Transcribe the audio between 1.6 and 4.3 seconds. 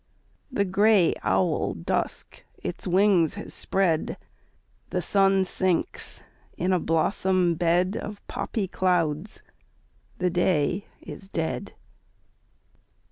Dusk its wings has spread;